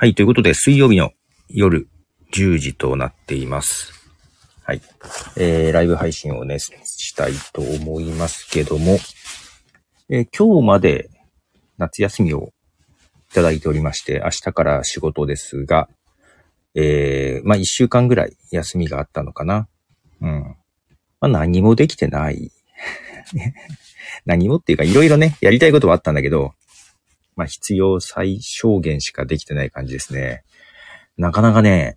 [0.00, 1.10] はい、ということで、水曜日の
[1.48, 1.88] 夜
[2.32, 3.92] 10時となっています。
[4.62, 4.80] はい。
[5.36, 8.98] えー、ライブ配信をね、したいと思いますけども、
[10.08, 11.10] えー今日まで
[11.78, 12.52] 夏休みを
[13.32, 15.88] いただいておりまして、明日から仕事ですが、
[16.76, 19.66] えー、まあ、1週間ぐらい休みがあったのかな。
[20.20, 20.56] うん。
[21.20, 22.52] まあ、何もできてない。
[24.26, 26.54] 何もっていうか、いろいろね、やりたいことはあったんだけど、
[27.38, 30.42] まあ、必要最小限しかできてない感じですね。
[31.16, 31.96] なかなかね、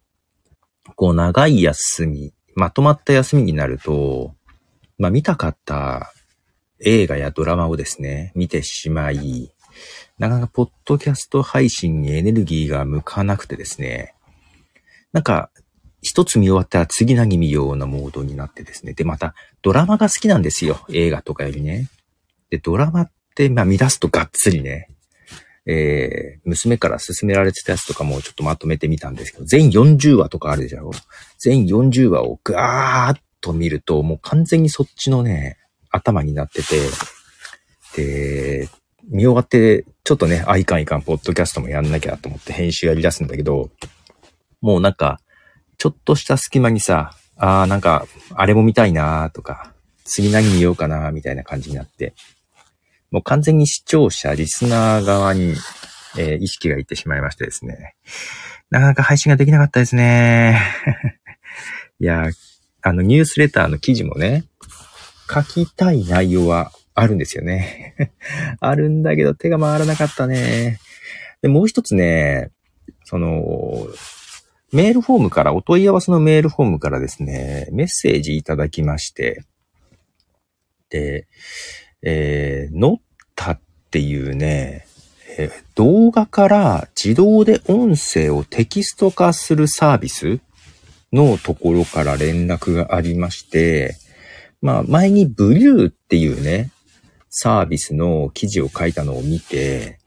[0.96, 4.36] こう、長い休み、まとまった休みになると、
[5.00, 6.14] まあ、見たかった
[6.80, 9.52] 映画やドラマをですね、見てしまい、
[10.20, 14.14] なかなかポッドキャスト配信にエネルギーが向かなくてですね、
[15.12, 15.50] なんか、
[16.04, 18.94] 一つ見終わったら次何見ようなモードになってですね。
[18.94, 20.86] で、また、ドラマが好きなんですよ。
[20.90, 21.90] 映画とかよりね。
[22.52, 24.88] で、ドラマって、まあ見出すとがっつりね、
[25.66, 30.92] えー、娘から勧められてたやつとかもちょっとまとめてみたんですけど、全40話とかあるでしょ
[31.38, 35.58] 全40話をガーッと見ると、もう完全にそっちのね、
[35.92, 36.80] 頭になってて、
[37.96, 38.70] で、
[39.10, 43.70] 見終わって、ちょっとね、あ、いかんいかん、ポッドキャストもやんなきゃと思って編集やり出すんだけど、
[44.62, 45.20] もうなんか、
[45.78, 49.74] ちょっとした隙間にさ、あーなんか、あれも見たいなーとか、
[50.06, 52.14] 次何見ようかなーみたいな感じになって、
[53.12, 55.56] もう完全に視聴者、リスナー側に、
[56.18, 57.96] えー意識がいってしまいましてですね。
[58.70, 60.62] なかなか配信ができなかったですね。
[62.00, 62.30] いや、
[62.82, 64.46] あの、ニュースレターの記事もね、
[65.30, 67.96] 書きたい内容はあるんですよね。
[68.60, 70.80] あるんだけど手が回らなかったね。
[71.42, 72.50] で、もう一つね、
[73.04, 73.88] その、
[74.72, 79.44] メールフォームから、お問い合わせのメールフォームからですね、メッセージいただきまして、
[80.90, 81.28] で、
[82.04, 83.00] えー、ノッ
[83.36, 83.60] タっ
[83.92, 84.88] ていうね、
[85.38, 90.40] えー動画から自動で音声をテキスト化するサービス
[91.12, 93.96] のところから連絡がありまして、
[94.62, 96.72] まあ前にブリューっていうね、
[97.30, 100.00] サービスの記事を書いたのを見て、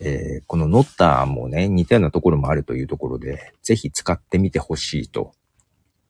[0.00, 5.32] えーこのノッタもね、似たようなところもあるというところで、ぜひ使ってみてほしいと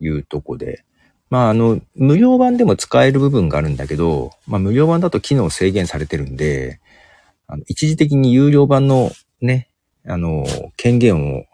[0.01, 0.85] いうところで、
[1.31, 6.81] まああの、無料版でも使える部分があるんだけど、まあ無料版だと機能制限されてるんで、
[7.47, 9.71] あの一時的に有料版のね、
[10.07, 10.45] あの、
[10.77, 11.45] 権限を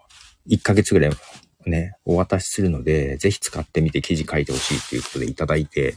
[0.49, 1.11] 1ヶ月ぐらい
[1.67, 5.97] ね、お渡しするので、ぜひ使ってみて記事書いてほしいっていうことでいただいて、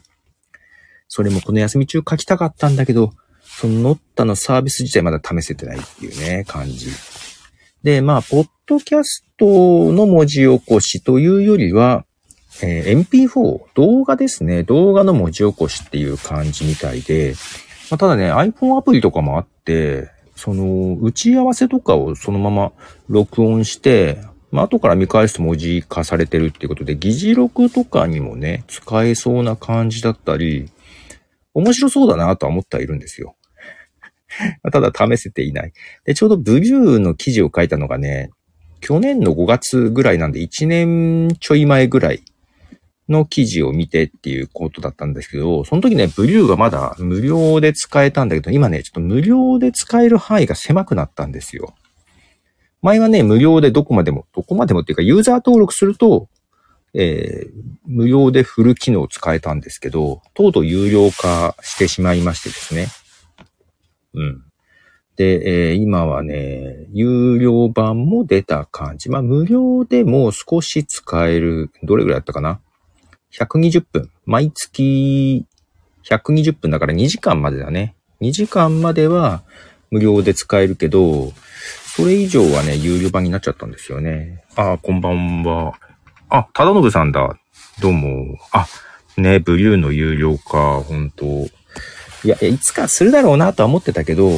[1.07, 6.89] それもこの休み中書きたかったんだけど、そのノッタのサービス自体まだ試せてないっていうね、感じ。
[7.83, 9.45] で、まあ、ポッドキャスト
[9.91, 12.05] の文字起こしというよりは、
[12.61, 14.63] えー MP4、動画ですね。
[14.63, 17.35] 動画の文字起こしっていう感じみたいで、
[17.89, 22.71] まあ、ただね、iPhone アプリとかもあって、その、打ち合わせとかをそのまま
[23.07, 24.21] 録音して、
[24.51, 30.69] まあ、後から見返すと文字化されてるっていうことで、議事録とかにもね、使えそうな感じだったり、
[31.53, 33.35] 面白そうだなとは思ってはいるんですよ。
[34.71, 35.73] ただ試せていない。
[36.05, 38.31] で、ちょうどブリューの記事を書いたのがね、
[38.81, 42.23] 去年の5月ぐらいなんで1年ちょい前ぐらい
[43.09, 51.73] の記事を見てっていうことだったんですけど、その時ね、ブリューがまだ無料で使えたんだけど、今ね、ちょっと無料で使える範囲が狭くなったんですよ。
[52.81, 56.29] 前はね、無料でどこまでも、どこまでもっていうか、ユーザー登録すると、
[56.93, 57.49] えー
[57.85, 62.87] 無料でフル機能を使えたんですけど、とうとう有料化してしまいましてですね。
[64.13, 64.43] うん。
[65.15, 69.09] で、えー今はね、有料版も出た感じ。
[69.09, 72.61] まあ、無料でも少し使える、どれぐらいだったかな？
[73.33, 74.09] ?120 分。
[74.25, 75.45] 毎月
[76.05, 77.95] 120分だから2時間までだね。
[78.21, 79.43] 2時間までは
[79.91, 81.31] 無料で使えるけど、
[81.95, 84.43] それ以上はね、有料版になっちゃったんですよね。
[84.55, 85.73] あ、こんばんは。
[86.29, 87.37] あ、忠信さんだ。
[87.81, 88.37] どうも。
[88.51, 88.67] あ、
[89.17, 91.49] ね、ブリューの有料化、本当い
[92.23, 94.29] や、いやいつかするだろうなとは思ってたけど、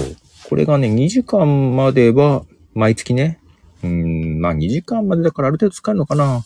[0.49, 2.43] これがね、2時間までは、
[2.73, 3.39] 毎月ね、
[3.83, 6.43] うん、まあ2時間までだからある程度使えるのかな。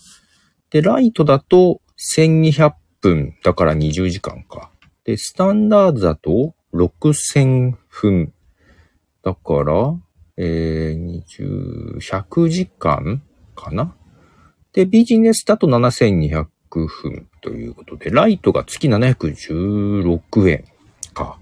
[0.70, 4.72] で、ライトだと1200分だから20時間か。
[5.04, 8.34] で、スタンダードだと6000分。
[9.24, 9.96] だから、
[10.38, 13.24] えー、20、100時間
[13.56, 13.96] かな
[14.74, 20.66] で、ビジネスだと7200分ということで、ライトが月716円
[21.14, 21.40] か。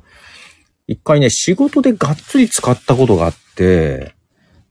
[0.88, 4.14] 一回ね、仕事でがっつり使ったことがあって、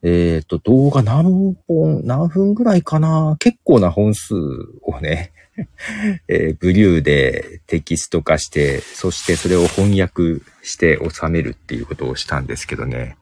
[0.04, 3.36] えっ、と、動画何本、何分ぐらいかな？
[3.38, 4.34] 結構な本数
[4.82, 5.32] をね、
[6.28, 13.16] えーブリューでテキスト化して、そしてそれを翻訳して収めるっていうことをしたんですけどね。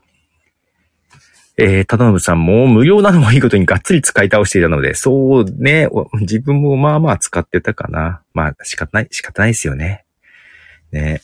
[1.58, 5.88] えー、ただのぶさんも無料なのもいいことにがっつり使い倒していたので、そうね、
[6.20, 8.22] 自分もまあまあ使ってたかな。
[8.32, 10.06] まあ仕方ない、仕方ないですよね。
[10.92, 11.20] ね。